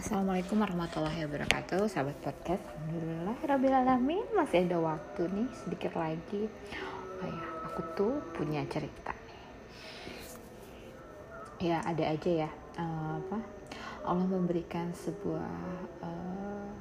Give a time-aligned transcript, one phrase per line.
[0.00, 2.64] Assalamualaikum warahmatullahi wabarakatuh Sahabat podcast.
[2.72, 4.00] Alhamdulillah
[4.32, 6.48] Masih ada waktu nih sedikit lagi.
[7.20, 9.12] Oh ya aku tuh punya cerita
[11.60, 12.50] Ya ada aja ya.
[12.80, 13.44] Uh, apa?
[14.08, 15.52] Allah memberikan sebuah
[16.00, 16.72] uh,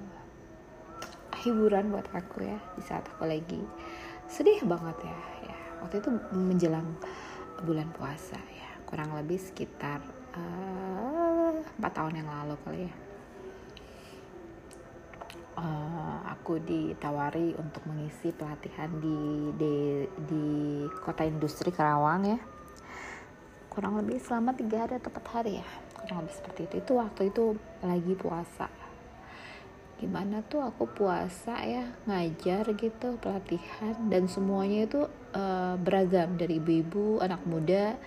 [1.43, 3.59] hiburan buat aku ya di saat aku lagi
[4.31, 5.57] sedih banget ya, ya.
[5.83, 6.87] Waktu itu menjelang
[7.67, 9.99] bulan puasa ya kurang lebih sekitar
[10.39, 11.51] eh,
[11.83, 13.08] empat uh, tahun yang lalu kali ya
[15.57, 19.75] uh, aku ditawari untuk mengisi pelatihan di di,
[20.27, 20.45] di
[21.01, 22.39] kota industri Karawang ya.
[23.69, 25.67] Kurang lebih selama tiga hari atau empat hari ya.
[25.93, 26.75] Kurang lebih seperti itu.
[26.81, 27.43] Itu waktu itu
[27.85, 28.67] lagi puasa.
[29.99, 35.01] Gimana tuh aku puasa ya ngajar gitu pelatihan dan semuanya itu
[35.35, 36.39] uh, beragam.
[36.39, 37.99] Dari ibu-ibu anak muda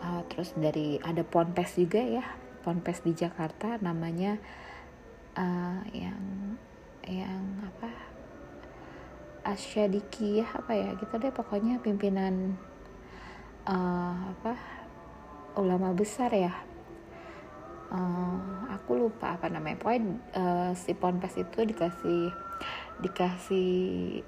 [0.00, 2.24] uh, terus dari ada ponpes juga ya.
[2.64, 4.40] Ponpes di Jakarta namanya
[5.38, 6.22] uh, yang
[7.04, 7.90] yang apa
[9.44, 12.56] Asyadiki ya apa ya gitu deh pokoknya pimpinan
[13.68, 14.56] uh, apa
[15.60, 16.54] ulama besar ya.
[17.92, 22.32] Uh, aku lupa apa namanya pokoknya uh, si ponpes itu dikasih
[23.04, 23.70] dikasih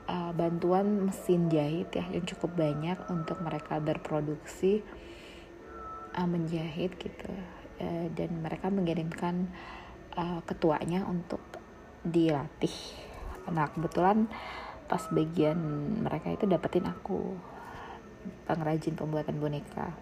[0.04, 4.84] uh, bantuan mesin jahit ya yang cukup banyak untuk mereka berproduksi
[6.12, 7.32] uh, menjahit gitu.
[7.80, 9.48] Uh, dan mereka mengirimkan
[10.16, 11.40] uh, ketuanya untuk
[12.02, 12.74] dilatih.
[13.52, 14.26] Nah kebetulan
[14.86, 15.58] pas bagian
[16.02, 17.34] mereka itu dapetin aku
[18.46, 19.94] pengrajin pembuatan boneka.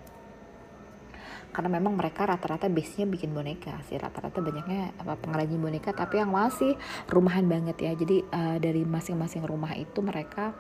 [1.54, 6.34] Karena memang mereka rata-rata base-nya bikin boneka sih rata-rata banyaknya apa pengrajin boneka tapi yang
[6.34, 6.74] masih
[7.06, 7.92] rumahan banget ya.
[7.94, 10.56] Jadi uh, dari masing-masing rumah itu mereka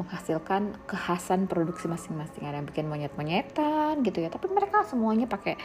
[0.00, 2.48] menghasilkan kekhasan produksi masing-masing.
[2.48, 5.60] Ada yang bikin monyet-monyetan gitu ya tapi mereka semuanya pakai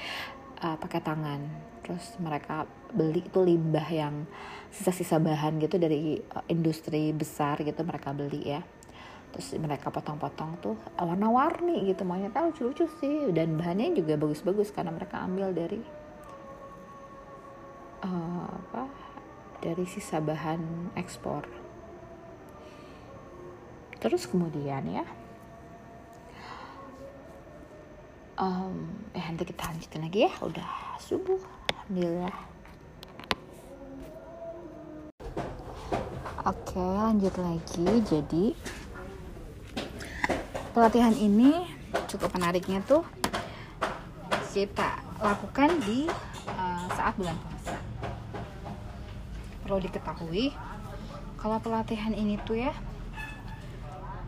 [0.59, 1.41] uh, pakai tangan
[1.85, 4.25] terus mereka beli itu limbah yang
[4.73, 8.65] sisa-sisa bahan gitu dari uh, industri besar gitu mereka beli ya.
[9.29, 13.29] Terus mereka potong-potong tuh warna-warni gitu monyetnya lucu-lucu sih.
[13.29, 15.77] Dan bahannya juga bagus-bagus karena mereka ambil dari
[18.01, 18.89] uh, apa
[19.61, 21.45] dari sisa bahan ekspor.
[24.01, 25.05] Terus kemudian ya
[28.41, 30.33] um, eh nanti kita lanjutin lagi ya.
[30.41, 31.54] Udah subuh
[31.85, 32.33] alhamdulillah.
[36.45, 37.85] Oke lanjut lagi.
[38.09, 38.45] Jadi
[40.73, 41.61] pelatihan ini
[42.09, 43.05] cukup menariknya tuh
[44.49, 46.09] kita lakukan di
[46.49, 47.77] uh, saat bulan puasa.
[49.61, 50.57] Perlu diketahui
[51.37, 52.73] kalau pelatihan ini tuh ya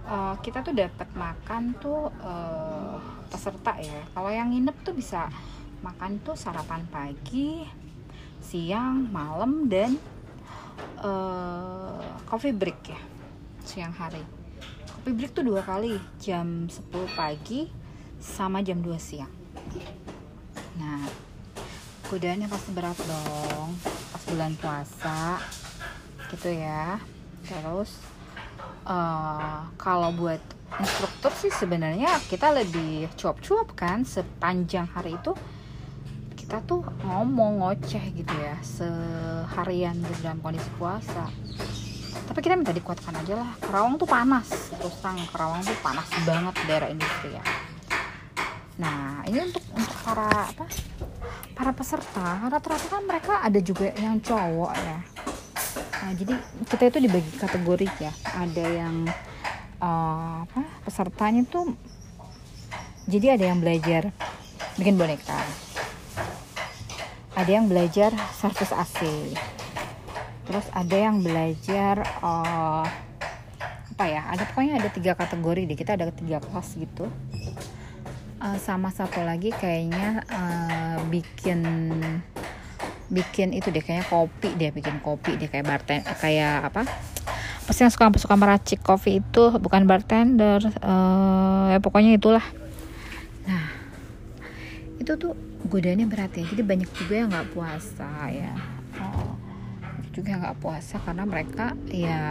[0.05, 3.01] uh, kita tuh dapat makan tuh uh,
[3.33, 4.05] peserta ya.
[4.13, 5.25] Kalau yang nginep tuh bisa
[5.87, 7.63] makan tuh sarapan pagi
[8.43, 9.95] siang malam dan
[10.99, 12.99] uh, coffee break ya
[13.63, 14.19] siang hari.
[14.83, 17.71] Coffee break tuh dua kali jam 10 pagi
[18.19, 19.31] sama jam 2 siang.
[20.75, 21.07] Nah
[22.11, 23.71] godaannya pasti berat dong
[24.11, 25.39] pas bulan puasa
[26.35, 26.99] gitu ya.
[27.47, 27.95] Terus
[28.83, 30.43] uh, kalau buat
[30.83, 35.31] instruktur sih sebenarnya kita lebih cuap-cuap kan sepanjang hari itu
[36.47, 41.27] kita tuh ngomong ngoceh gitu ya seharian dalam kondisi puasa.
[42.23, 43.51] Tapi kita minta dikuatkan aja lah.
[43.59, 47.43] Kerawang tuh panas terus terang Kerawang tuh panas banget daerah industri ya.
[48.79, 50.65] Nah ini untuk untuk para apa
[51.51, 54.97] para peserta rata-rata kan mereka ada juga yang cowok ya.
[55.99, 58.11] Nah jadi kita itu dibagi kategori ya.
[58.23, 58.95] Ada yang
[59.83, 61.75] uh, apa pesertanya tuh
[63.03, 64.15] jadi ada yang belajar.
[64.79, 65.66] Bikin boneka
[67.37, 69.05] ada yang belajar servis AC
[70.47, 72.87] terus ada yang belajar uh,
[73.97, 77.11] apa ya ada pokoknya ada tiga kategori deh kita ada tiga kelas gitu.
[78.37, 81.65] Uh, sama satu lagi kayaknya uh, bikin
[83.09, 86.85] bikin itu deh kayaknya kopi dia bikin kopi deh kayak bartend kayak apa?
[87.65, 92.45] Pasti yang suka suka meracik kopi itu bukan bartender uh, ya pokoknya itulah.
[93.49, 93.67] Nah
[95.01, 95.33] itu tuh
[95.67, 96.45] godaannya berat ya.
[96.47, 98.55] Jadi banyak juga yang nggak puasa ya.
[98.97, 99.35] Oh,
[100.15, 102.23] juga nggak puasa karena mereka ya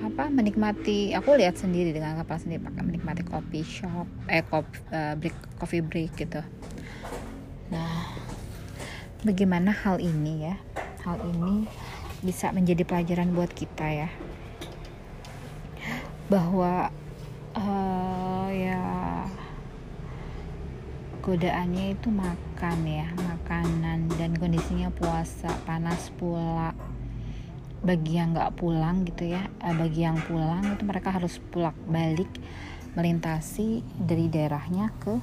[0.00, 5.12] apa menikmati aku lihat sendiri dengan kapal sendiri pakai menikmati kopi shop eh kopi uh,
[5.18, 6.40] break coffee break gitu.
[7.68, 8.08] Nah
[9.20, 10.56] bagaimana hal ini ya?
[11.04, 11.68] Hal ini
[12.24, 14.08] bisa menjadi pelajaran buat kita ya.
[16.32, 16.88] Bahwa
[17.58, 18.80] uh, ya
[21.30, 26.74] godaannya itu makan ya makanan dan kondisinya puasa panas pula.
[27.86, 32.28] Bagi yang nggak pulang gitu ya uh, bagi yang pulang itu mereka harus pulang balik
[32.98, 35.22] melintasi dari daerahnya ke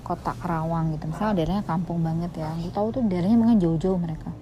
[0.00, 1.12] kota Kerawang gitu.
[1.12, 4.32] Misalnya daerahnya kampung banget ya aku tahu tuh daerahnya memang jauh-jauh mereka.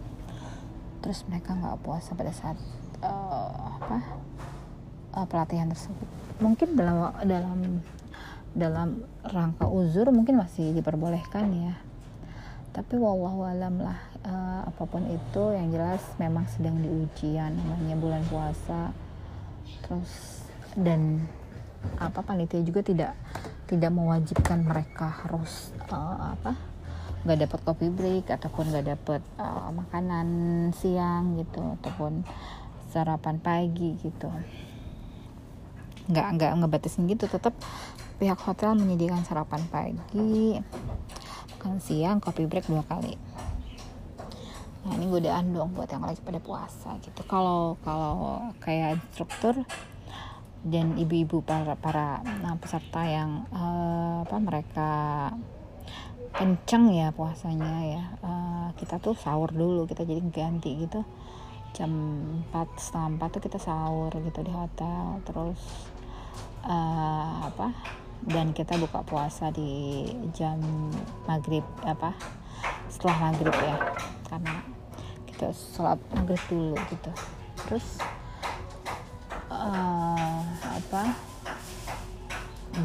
[1.03, 2.55] Terus mereka nggak puasa pada saat
[3.03, 3.99] uh, apa
[5.19, 6.07] uh, pelatihan tersebut.
[6.39, 7.59] Mungkin dalam dalam
[8.53, 11.75] dalam rangka uzur mungkin masih diperbolehkan ya.
[12.73, 18.23] Tapi wallahu alam lah uh, apa pun itu yang jelas memang sedang diujian namanya bulan
[18.29, 18.97] puasa.
[19.85, 21.29] Terus dan
[21.99, 23.13] apa panitia juga tidak
[23.69, 26.57] tidak mewajibkan mereka harus uh, apa
[27.23, 30.29] nggak dapat kopi break ataupun nggak dapat uh, makanan
[30.75, 32.25] siang gitu ataupun
[32.91, 34.29] sarapan pagi gitu.
[36.11, 37.55] Nggak nggak ngebatasin gitu tetap
[38.23, 40.55] pihak hotel menyediakan sarapan pagi
[41.63, 43.15] makan siang kopi break dua kali.
[44.83, 47.23] Nah ini godaan dong buat yang lagi pada puasa gitu.
[47.27, 49.63] Kalau kalau kayak instruktur
[50.67, 54.91] dan ibu-ibu para para nah, peserta yang uh, apa mereka
[56.35, 61.07] kenceng ya puasanya ya uh, kita tuh sahur dulu kita jadi ganti gitu.
[61.79, 61.95] Jam
[62.51, 65.23] 4 setengah 4 tuh kita sahur gitu di hotel.
[65.23, 65.63] Terus
[66.67, 70.63] uh, apa dan kita buka puasa di jam
[71.27, 72.15] maghrib apa
[72.87, 73.77] setelah maghrib ya.
[74.31, 74.55] Karena
[75.27, 77.11] kita sholat maghrib dulu gitu.
[77.67, 77.87] Terus
[79.51, 81.19] uh, apa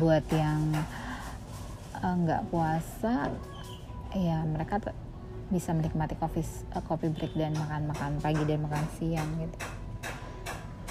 [0.02, 0.76] buat yang
[1.96, 3.32] eh, nggak uh, puasa
[4.12, 4.84] ya mereka
[5.48, 6.44] bisa menikmati kopi
[6.76, 9.58] uh, kopi break dan makan makan pagi dan makan siang gitu.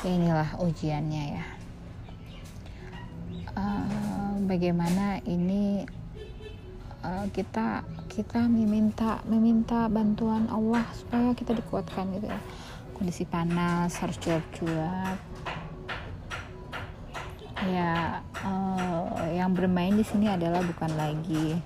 [0.07, 1.56] Inilah ujiannya ya
[4.47, 5.83] bagaimana ini
[7.03, 12.41] uh, kita kita meminta meminta bantuan Allah supaya kita dikuatkan gitu ya.
[12.97, 15.19] Kondisi panas harus cuap-cuap
[17.67, 21.59] ya uh, yang bermain di sini adalah bukan lagi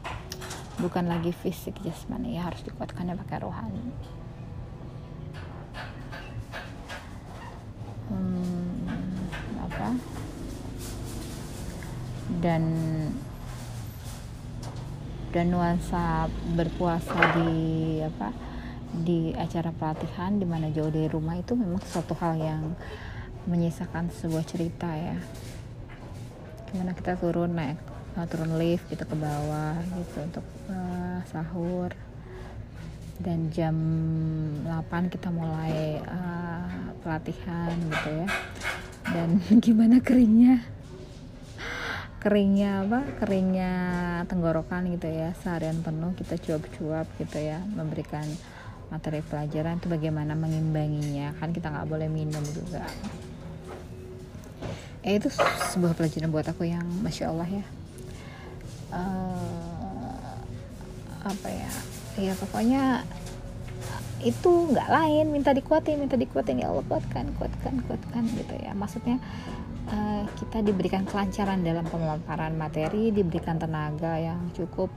[0.81, 2.41] bukan lagi fisik jasmani.
[2.41, 4.19] Ya harus dikuatkannya pakai rohani
[12.41, 12.63] dan
[15.31, 16.27] dan nuansa
[16.59, 17.53] berpuasa di
[18.03, 18.35] apa
[18.91, 22.75] di acara pelatihan di mana jauh dari rumah itu memang suatu hal yang
[23.47, 25.15] menyisakan sebuah cerita ya.
[26.73, 27.79] Gimana kita turun naik
[28.19, 31.95] uh, turun lift gitu ke bawah gitu untuk uh, sahur.
[33.21, 33.77] Dan jam
[34.65, 38.29] 8 kita mulai uh, pelatihan gitu ya.
[39.07, 40.80] Dan gimana keringnya
[42.21, 43.01] keringnya apa?
[43.25, 43.73] Keringnya
[44.29, 48.25] tenggorokan gitu ya seharian penuh kita cuap-cuap gitu ya memberikan
[48.93, 51.33] materi pelajaran itu bagaimana mengimbanginya.
[51.41, 52.85] Kan kita nggak boleh minum juga.
[55.01, 55.33] Eh itu
[55.73, 57.65] sebuah pelajaran buat aku yang masya Allah ya.
[58.93, 60.37] Uh,
[61.25, 61.71] apa ya?
[62.21, 63.09] Ya pokoknya
[64.21, 65.33] itu nggak lain.
[65.33, 66.61] Minta dikuatin minta dikuatin.
[66.61, 68.77] Ya Allah kuatkan kuatkan kuatkan gitu ya.
[68.77, 69.17] Maksudnya
[69.89, 74.93] uh, kita diberikan kelancaran dalam pemaparan materi diberikan tenaga yang cukup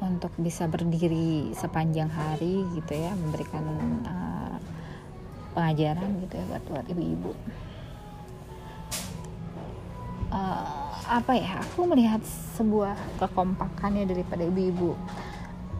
[0.00, 3.64] untuk bisa berdiri sepanjang hari gitu ya memberikan
[4.04, 4.56] uh,
[5.56, 7.32] pengajaran gitu ya buat buat ibu-ibu.
[10.26, 12.20] Uh, apa ya aku melihat
[12.58, 14.92] sebuah kekompakan ya daripada ibu-ibu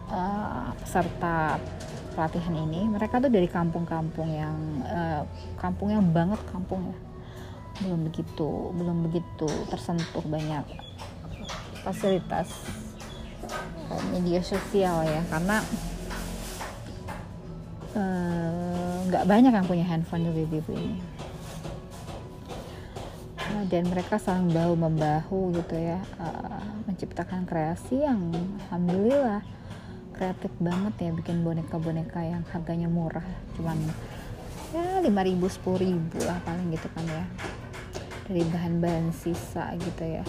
[0.09, 1.61] uh, peserta
[2.17, 2.89] pelatihan ini.
[2.89, 5.21] Mereka tuh dari kampung-kampung yang uh,
[5.61, 6.97] kampung yang banget kampung ya
[7.85, 10.65] belum begitu belum begitu tersentuh banyak
[11.85, 12.49] fasilitas
[14.11, 15.63] media sosial ya karena
[19.07, 20.99] nggak uh, banyak yang punya handphone juga ibu-ibu ini.
[23.67, 28.31] Dan mereka saling bahu membahu gitu ya uh, menciptakan kreasi yang
[28.69, 29.41] alhamdulillah
[30.15, 33.25] kreatif banget ya bikin boneka-boneka yang harganya murah
[33.59, 33.75] cuman
[34.71, 37.25] ya 5000 ribu lah paling gitu kan ya
[38.27, 40.23] dari bahan-bahan sisa gitu ya.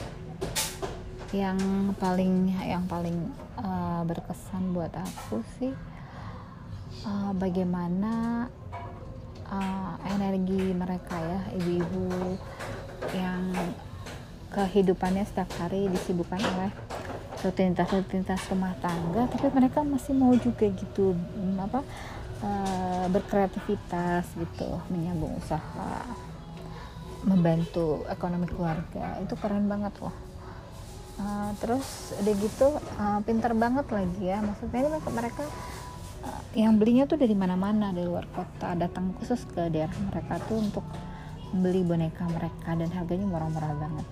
[1.35, 1.61] Yang
[2.01, 3.29] paling yang paling
[3.61, 5.75] uh, berkesan buat aku sih
[7.05, 8.47] uh, bagaimana
[9.51, 12.39] uh, energi mereka ya ibu-ibu
[13.15, 13.53] yang
[14.49, 16.73] kehidupannya setiap hari disibukkan oleh
[17.39, 21.15] rutinitas-rutinitas rumah tangga tapi mereka masih mau juga gitu
[21.61, 21.87] apa
[22.43, 26.03] uh, berkreativitas gitu menyambung usaha
[27.29, 29.21] membantu ekonomi keluarga.
[29.21, 30.17] Itu keren banget loh.
[31.19, 34.41] Uh, terus udah gitu uh, pinter banget lagi ya.
[34.41, 35.45] Maksudnya ini mereka, mereka
[36.25, 38.73] uh, yang belinya tuh dari mana-mana dari luar kota.
[38.73, 40.87] Datang khusus ke daerah mereka tuh untuk
[41.53, 44.07] beli boneka mereka dan harganya murah-murah banget.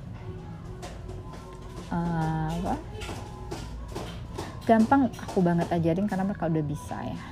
[1.87, 2.75] Uh,
[4.67, 7.23] gampang aku banget ajarin karena mereka udah bisa ya.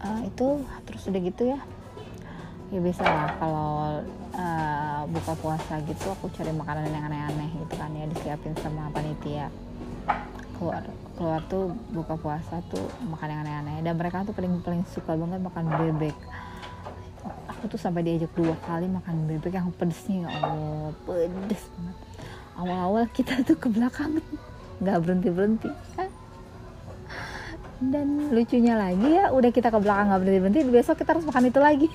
[0.00, 0.46] Uh, itu
[0.84, 1.60] terus udah gitu ya
[2.70, 3.98] ya bisa lah kalau
[4.38, 9.50] uh, buka puasa gitu aku cari makanan yang aneh-aneh gitu kan ya disiapin sama panitia.
[10.54, 10.86] Keluar
[11.18, 13.76] keluar tuh buka puasa tuh makan yang aneh-aneh.
[13.82, 16.16] Dan mereka tuh paling paling suka banget makan bebek.
[17.50, 21.96] Aku tuh sampai diajak dua kali makan bebek yang pedesnya ya Allah pedes banget.
[22.54, 24.22] Awal-awal kita tuh ke belakang
[24.80, 25.70] nggak berhenti berhenti
[27.80, 31.48] dan lucunya lagi ya udah kita ke belakang nggak berhenti berhenti besok kita harus makan
[31.48, 31.88] itu lagi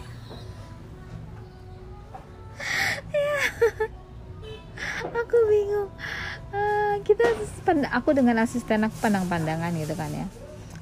[7.95, 10.27] aku dengan asisten aku pandang-pandangan gitu kan ya.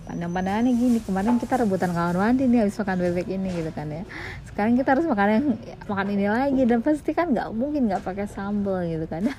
[0.09, 4.03] Pandang-pandangan gini kemarin kita rebutan kawan mandi nih habis makan bebek ini gitu kan ya.
[4.49, 5.45] Sekarang kita harus makan yang
[5.85, 9.29] makan ini lagi dan pasti kan nggak mungkin nggak pakai sambal gitu kan.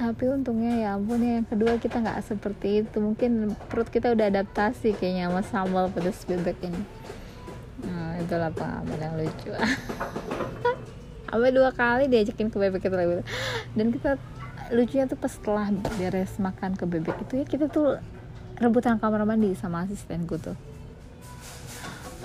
[0.00, 2.96] Tapi untungnya ya ampun ya yang kedua kita nggak seperti itu.
[2.98, 6.82] Mungkin perut kita udah adaptasi kayaknya sama sambal pedas bebek ini.
[7.84, 9.52] Nah itulah pengalaman yang lucu.
[11.32, 13.24] Sampai dua kali diajakin ke bebek itu lagi
[13.72, 14.20] dan kita
[14.72, 15.68] lucunya tuh pas setelah
[16.00, 18.00] beres makan ke bebek itu ya kita tuh
[18.56, 20.56] rebutan kamar mandi sama asistenku tuh.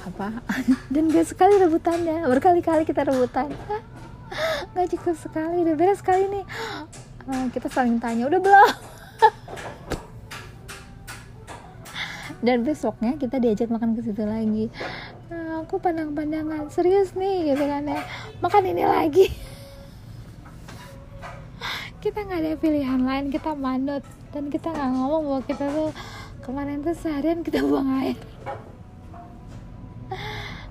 [0.07, 0.39] Apa?
[0.93, 2.23] Dan gak sekali rebutannya.
[2.31, 3.51] Berkali-kali kita rebutan.
[4.71, 6.45] Nggak cukup sekali udah beres sekali nih
[7.27, 8.71] nah, kita saling tanya udah belum?
[12.45, 14.69] Dan besoknya kita diajak makan ke situ lagi.
[15.65, 16.69] Aku pandang-pandangan.
[16.69, 18.05] Serius nih gitu kan ya.
[18.39, 19.27] Makan ini lagi
[22.03, 24.03] kita nggak ada pilihan lain kita manut.
[24.35, 25.89] Dan kita nggak ngomong bahwa kita tuh
[26.43, 28.17] kemarin tuh seharian kita buang air.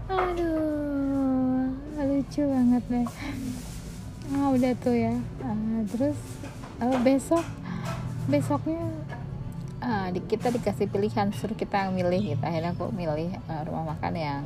[0.07, 1.75] Aduh
[2.07, 3.09] lucu banget deh.
[4.31, 5.15] Ah udah tuh ya.
[5.43, 6.19] Uh, terus
[6.79, 7.43] uh, besok
[8.31, 8.87] besoknya
[9.83, 12.43] uh, di, kita dikasih pilihan suruh kita milih gitu.
[12.47, 14.43] Akhirnya aku milih uh, rumah makan yang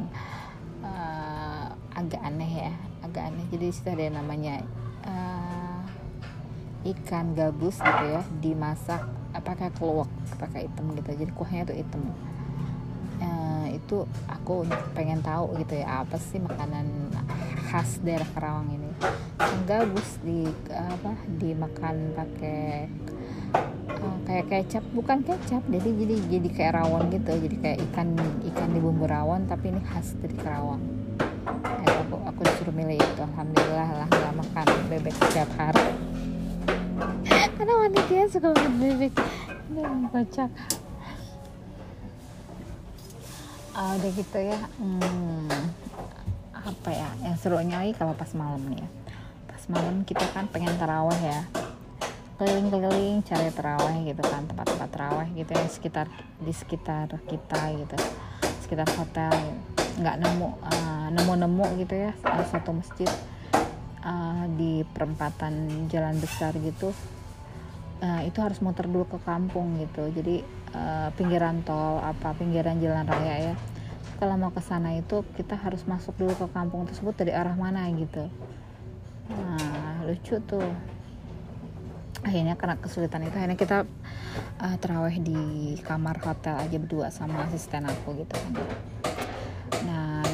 [1.92, 2.72] agak aneh ya
[3.04, 3.44] agak aneh.
[3.52, 4.64] Jadi situ ada yang namanya
[5.04, 5.59] uh,
[6.80, 9.04] ikan gabus gitu ya dimasak
[9.36, 10.10] apakah keluak
[10.40, 11.10] pakai hitam gitu.
[11.12, 12.02] Jadi kuahnya tuh hitam
[13.20, 14.64] uh, itu aku
[14.96, 17.12] pengen tahu gitu ya apa sih makanan
[17.68, 18.90] khas daerah Karawang ini?
[19.68, 22.88] Gabus di apa dimakan pakai
[24.00, 27.32] uh, kayak kecap bukan kecap jadi jadi jadi kayak rawon gitu.
[27.36, 28.16] Jadi kayak ikan
[28.50, 30.80] ikan di bumbu rawon tapi ini khas dari Karawang
[31.84, 33.20] ya, aku aku disuruh milih itu.
[33.20, 36.09] Alhamdulillah lah nggak makan bebek setiap hari
[37.60, 39.12] karena wanita suka makan bebek
[39.68, 40.48] ini kocak
[43.76, 44.60] uh, udah gitu ya.
[44.80, 45.68] Hmm,
[46.56, 47.08] apa ya?
[47.20, 48.88] Yang serunya lagi kalau pas malam nih ya.
[49.44, 51.44] Pas malam kita kan pengen taraweh ya.
[52.40, 56.08] Keliling-keliling cari terawih gitu kan tempat-tempat terawih gitu ya sekitar
[56.40, 57.96] di sekitar kita gitu.
[58.64, 59.36] Sekitar hotel.
[60.00, 62.16] Nggak nemu uh, nemu-nemu gitu ya
[62.48, 63.12] satu masjid
[64.00, 66.96] uh, di perempatan jalan besar gitu
[68.02, 70.08] uh, itu harus muter dulu ke kampung gitu.
[70.10, 70.42] Jadi
[70.74, 73.54] uh, pinggiran tol apa pinggiran jalan raya ya.
[74.20, 77.88] Kalau mau ke sana itu kita harus masuk dulu ke kampung tersebut dari arah mana
[77.92, 78.28] gitu.
[79.32, 80.68] Nah lucu tuh.
[82.20, 83.88] Akhirnya karena kesulitan itu akhirnya kita
[84.60, 85.40] uh, terawih di
[85.80, 88.54] kamar hotel aja berdua sama asisten aku gitu kan.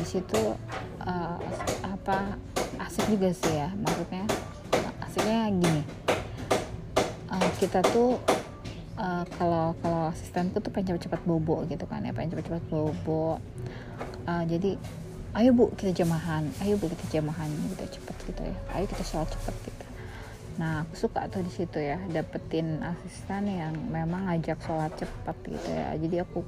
[0.06, 0.54] Situ
[1.02, 1.38] uh,
[1.82, 2.38] apa
[2.78, 3.74] asik juga sih ya.
[3.74, 4.22] Maksudnya
[5.02, 5.82] asiknya gini
[7.58, 8.18] kita tuh
[8.98, 13.38] uh, kalau kalau asistenku tuh pengen cepet-cepet bobo gitu kan ya pengen cepet-cepet bobo.
[14.26, 14.74] Uh, jadi
[15.36, 18.56] ayo bu kita jamahan ayo bu kita jamahan gitu cepet gitu ya.
[18.74, 19.86] Ayo kita sholat cepet gitu.
[20.56, 25.70] Nah aku suka tuh di situ ya dapetin asisten yang memang ngajak sholat cepet gitu
[25.70, 25.92] ya.
[26.00, 26.40] Jadi aku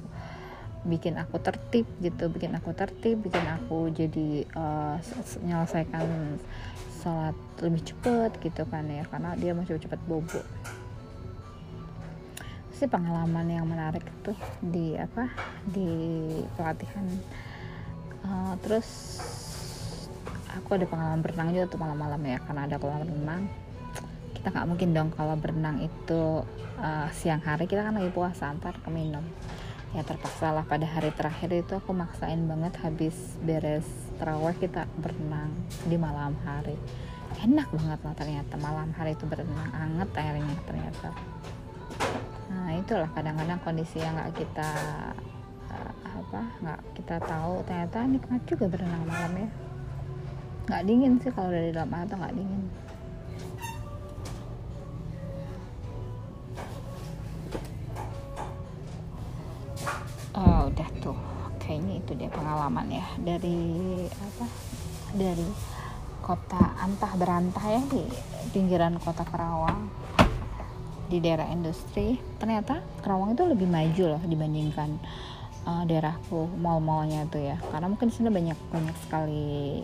[0.87, 4.95] bikin aku tertib gitu bikin aku tertib bikin aku jadi uh,
[5.43, 6.07] menyelesaikan
[7.03, 10.39] sholat lebih cepet gitu kan ya karena dia mau cepet-cepet bobo
[12.79, 14.31] sih pengalaman yang menarik itu
[14.63, 15.27] di apa
[15.67, 15.91] di
[16.55, 17.03] pelatihan.
[18.23, 19.19] Uh, terus
[20.55, 23.51] aku ada pengalaman berenang juga tuh malam-malam ya karena ada kolam renang.
[24.31, 26.47] Kita nggak mungkin dong kalau berenang itu
[26.79, 29.27] uh, siang hari kita kan lagi puasa antar keminum
[29.89, 33.83] ya terpaksa lah pada hari terakhir itu aku maksain banget habis beres
[34.21, 35.51] terawih kita berenang
[35.83, 36.79] di malam hari.
[37.43, 41.11] Enak banget lah ternyata malam hari itu berenang anget airnya ternyata
[42.49, 44.69] nah itu itulah kadang-kadang kondisi yang nggak kita
[45.69, 47.61] uh, apa nggak kita tahu.
[47.69, 49.49] Ternyata nikmat juga berenang malam ya.
[50.65, 52.63] Nggak dingin sih kalau dari dalam air nggak dingin.
[60.33, 61.19] Oh udah tuh.
[61.61, 63.05] Kayaknya itu dia pengalaman ya.
[63.21, 63.61] Dari
[64.09, 64.45] apa
[65.13, 65.49] dari
[66.25, 68.05] kota antah berantah ya di
[68.49, 70.08] pinggiran kota Kerawang
[71.09, 75.01] di daerah industri ternyata Kerawang itu lebih maju loh dibandingkan
[75.65, 77.57] uh, daerahku mal-malnya tuh ya.
[77.73, 79.81] Karena mungkin sini banyak banyak sekali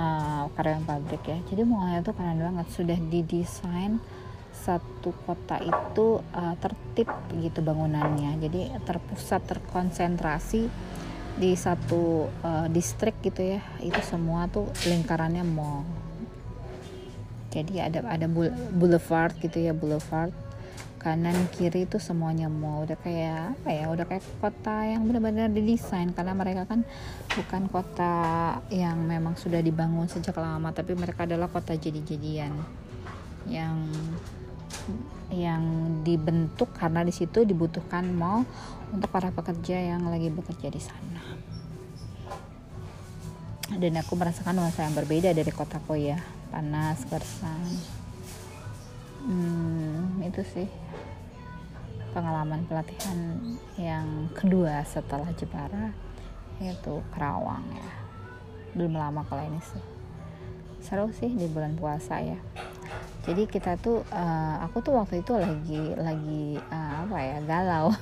[0.00, 1.38] uh, karyawan pabrik ya.
[1.52, 2.66] Jadi malnya tuh keren banget.
[2.72, 4.00] Sudah didesain
[4.52, 8.40] satu kota itu uh, tertib gitu bangunannya.
[8.42, 10.66] Jadi terpusat terkonsentrasi
[11.38, 13.60] di satu uh, distrik gitu ya.
[13.84, 15.97] Itu semua tuh lingkarannya mall
[17.58, 18.26] jadi ada ada
[18.74, 20.30] boulevard gitu ya boulevard.
[20.98, 22.82] Kanan kiri itu semuanya mall.
[22.86, 26.10] Udah kayak apa ya udah kayak kota yang benar-benar didesain.
[26.10, 26.82] Karena mereka kan
[27.34, 28.14] bukan kota
[28.70, 32.50] yang memang sudah dibangun sejak lama tapi mereka adalah kota jadi-jadian
[33.46, 33.86] yang
[35.28, 35.62] yang
[36.02, 38.48] dibentuk karena di situ dibutuhkan mall
[38.88, 41.22] untuk para pekerja yang lagi bekerja di sana.
[43.68, 46.16] Dan aku merasakan nuansa yang berbeda dari kotaku ya,
[46.48, 47.66] panas, gersang.
[49.24, 50.68] Hmm, itu sih
[52.16, 53.18] pengalaman pelatihan
[53.76, 55.92] yang kedua setelah Jepara
[56.58, 57.90] yaitu Kerawang ya.
[58.74, 59.84] Belum lama kalau ini sih.
[60.80, 62.38] Seru sih di bulan puasa ya
[63.28, 67.92] jadi kita tuh uh, aku tuh waktu itu lagi lagi uh, apa ya galau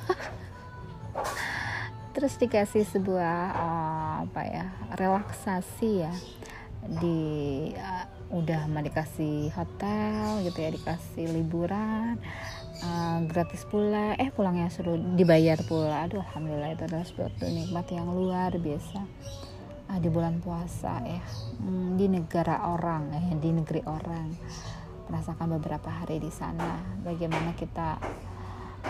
[2.14, 6.14] terus dikasih sebuah uh, apa ya relaksasi ya
[7.02, 7.74] di
[8.26, 12.18] udah mau dikasih hotel gitu ya dikasih liburan
[12.82, 14.18] uh, gratis pula.
[14.18, 16.04] Eh pulangnya suruh dibayar pula.
[16.04, 19.00] Aduh alhamdulillah itu adalah suatu nikmat yang luar biasa.
[19.86, 21.22] Uh, di bulan puasa ya.
[21.62, 24.28] Hmm, di negara orang ya di negeri orang.
[25.06, 27.94] Merasakan beberapa hari di sana bagaimana kita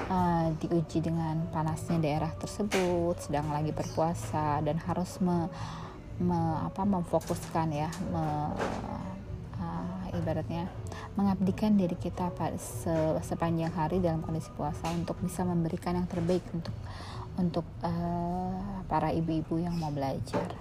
[0.09, 5.53] uh, diuji dengan panasnya daerah tersebut sedang lagi berpuasa dan harus me,
[6.17, 8.25] me, apa, memfokuskan ya me,
[10.19, 10.69] ibaratnya
[11.15, 12.33] mengabdikan diri kita
[13.23, 16.75] sepanjang hari dalam kondisi puasa untuk bisa memberikan yang terbaik untuk
[17.37, 20.57] untuk uh, para ibu-ibu yang mau belajar.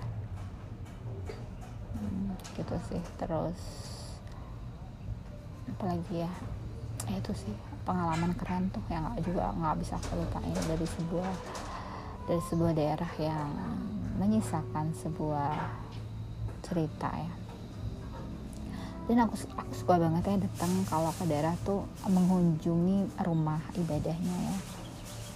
[1.95, 3.59] Hmm, gitu sih terus
[5.65, 6.31] apalagi ya
[7.09, 11.33] ya itu sih pengalaman keren tuh yang juga nggak bisa aku lupain dari sebuah
[12.25, 13.49] dari sebuah daerah yang
[14.17, 15.53] menyisakan sebuah
[16.65, 17.44] cerita ya
[19.05, 24.57] dan aku aku suka banget ya datang kalau ke daerah tuh mengunjungi rumah ibadahnya ya.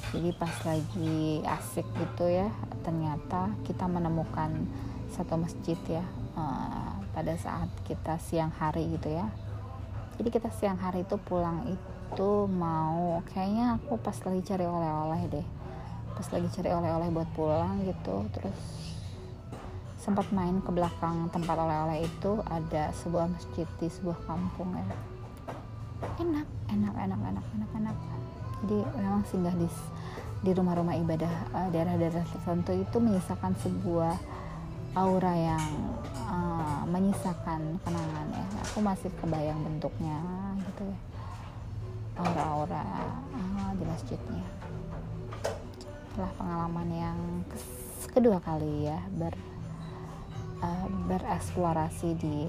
[0.10, 2.50] Jadi pas lagi asik gitu ya
[2.82, 4.66] ternyata kita menemukan
[5.14, 6.02] satu masjid ya
[6.34, 9.30] uh, pada saat kita siang hari gitu ya.
[10.18, 15.48] Jadi kita siang hari itu pulang itu mau kayaknya aku pas lagi cari oleh-oleh deh.
[16.18, 18.58] Pas lagi cari oleh-oleh buat pulang gitu terus
[20.10, 24.88] sempat main ke belakang tempat oleh-oleh itu ada sebuah masjid di sebuah kampung ya.
[26.18, 27.98] Enak enak enak enak enak enak.
[28.66, 29.70] Jadi memang singgah di
[30.42, 34.18] di rumah-rumah ibadah eh, daerah-daerah tertentu itu menyisakan sebuah
[34.98, 35.66] aura yang
[36.26, 38.46] uh, menyisakan kenangan ya.
[38.66, 40.18] Aku masih kebayang bentuknya
[40.74, 41.00] gitu ya.
[42.18, 42.82] Aura-aura
[43.30, 44.46] uh, di masjidnya.
[46.10, 47.18] Setelah pengalaman yang
[48.10, 49.38] kedua kali ya ber
[50.64, 52.48] uh, bereksplorasi di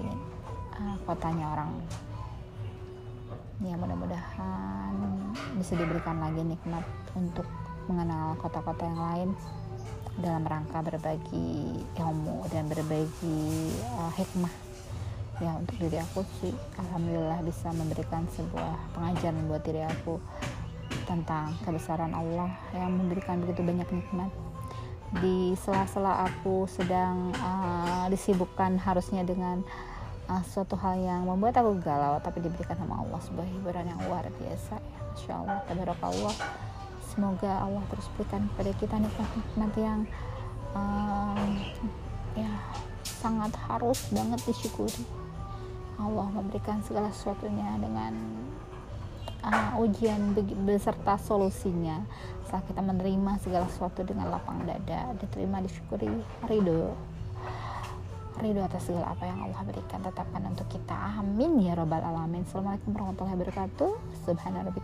[0.77, 1.71] uh, kotanya orang.
[3.61, 4.95] Ya mudah-mudahan
[5.57, 6.81] bisa diberikan lagi nikmat
[7.13, 7.45] untuk
[7.85, 9.29] mengenal kota-kota yang lain
[10.19, 13.69] dalam rangka berbagi ilmu dan berbagi
[14.01, 14.53] uh, hikmah.
[15.41, 20.21] Ya untuk diri aku sih alhamdulillah bisa memberikan sebuah pengajaran buat diri aku
[21.09, 24.29] tentang kebesaran Allah yang memberikan begitu banyak nikmat
[25.19, 29.59] di sela-sela aku sedang uh, disibukkan harusnya dengan
[30.31, 34.23] uh, suatu hal yang membuat aku galau tapi diberikan sama Allah sebuah hiburan yang luar
[34.39, 35.59] biasa ya Masya Allah.
[35.99, 36.35] Allah
[37.11, 39.99] semoga Allah terus berikan kepada kita nikmat-nikmat yang
[40.71, 41.59] um,
[42.39, 42.51] ya
[43.03, 45.03] sangat harus banget disyukuri.
[45.99, 48.15] Allah memberikan segala sesuatunya dengan
[49.43, 50.33] uh, ujian
[50.65, 52.01] beserta solusinya
[52.51, 56.11] saat kita menerima segala sesuatu dengan lapang dada diterima disyukuri
[56.51, 56.91] ridho.
[58.43, 60.91] Ridho atas segala apa yang Allah berikan tetapkan untuk kita.
[61.15, 62.43] Amin ya robbal alamin.
[62.43, 63.91] Assalamualaikum warahmatullahi wabarakatuh.
[64.27, 64.75] Subhanallah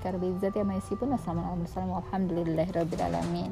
[0.79, 3.51] yasifun wassalamu ala mursalin walhamdulillahi rabbil alamin